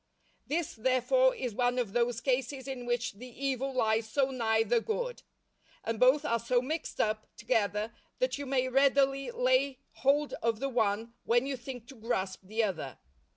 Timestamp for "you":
8.39-8.47, 11.45-11.55